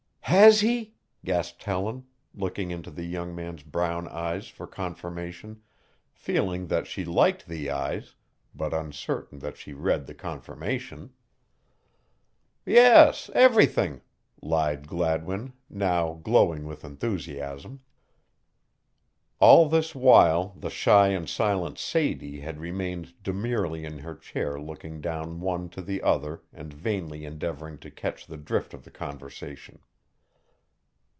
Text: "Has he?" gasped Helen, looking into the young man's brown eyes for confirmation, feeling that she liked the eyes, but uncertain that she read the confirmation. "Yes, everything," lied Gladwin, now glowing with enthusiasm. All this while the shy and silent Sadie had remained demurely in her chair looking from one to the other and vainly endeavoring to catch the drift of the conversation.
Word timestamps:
"Has 0.35 0.61
he?" 0.61 0.93
gasped 1.25 1.61
Helen, 1.65 2.05
looking 2.33 2.71
into 2.71 2.89
the 2.89 3.03
young 3.03 3.35
man's 3.35 3.63
brown 3.63 4.07
eyes 4.07 4.47
for 4.47 4.65
confirmation, 4.65 5.61
feeling 6.13 6.67
that 6.67 6.87
she 6.87 7.03
liked 7.03 7.47
the 7.47 7.69
eyes, 7.69 8.15
but 8.55 8.73
uncertain 8.73 9.39
that 9.39 9.57
she 9.57 9.73
read 9.73 10.05
the 10.07 10.13
confirmation. 10.13 11.11
"Yes, 12.65 13.29
everything," 13.35 13.99
lied 14.41 14.87
Gladwin, 14.87 15.51
now 15.69 16.13
glowing 16.13 16.63
with 16.65 16.85
enthusiasm. 16.85 17.81
All 19.39 19.67
this 19.67 19.93
while 19.93 20.55
the 20.57 20.69
shy 20.69 21.09
and 21.09 21.27
silent 21.27 21.77
Sadie 21.77 22.39
had 22.39 22.57
remained 22.57 23.21
demurely 23.21 23.83
in 23.83 23.97
her 23.99 24.15
chair 24.15 24.57
looking 24.57 25.01
from 25.01 25.41
one 25.41 25.67
to 25.71 25.81
the 25.81 26.01
other 26.01 26.41
and 26.53 26.71
vainly 26.73 27.25
endeavoring 27.25 27.77
to 27.79 27.91
catch 27.91 28.25
the 28.25 28.37
drift 28.37 28.73
of 28.73 28.85
the 28.85 28.91
conversation. 28.91 29.79